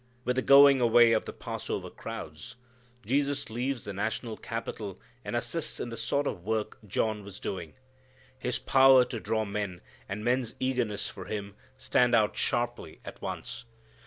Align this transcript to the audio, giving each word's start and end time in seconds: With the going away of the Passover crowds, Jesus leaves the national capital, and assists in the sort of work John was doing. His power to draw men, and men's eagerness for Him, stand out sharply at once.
With 0.25 0.35
the 0.35 0.41
going 0.41 0.81
away 0.81 1.11
of 1.11 1.25
the 1.25 1.31
Passover 1.31 1.91
crowds, 1.91 2.55
Jesus 3.05 3.51
leaves 3.51 3.83
the 3.85 3.93
national 3.93 4.35
capital, 4.35 4.99
and 5.23 5.35
assists 5.35 5.79
in 5.79 5.89
the 5.89 5.95
sort 5.95 6.25
of 6.25 6.43
work 6.43 6.79
John 6.87 7.23
was 7.23 7.39
doing. 7.39 7.75
His 8.39 8.57
power 8.57 9.05
to 9.05 9.19
draw 9.19 9.45
men, 9.45 9.79
and 10.09 10.25
men's 10.25 10.55
eagerness 10.59 11.07
for 11.07 11.25
Him, 11.25 11.53
stand 11.77 12.15
out 12.15 12.35
sharply 12.35 12.99
at 13.05 13.21
once. 13.21 13.65